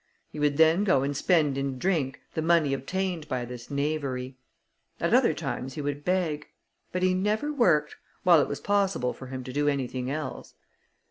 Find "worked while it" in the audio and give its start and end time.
7.53-8.47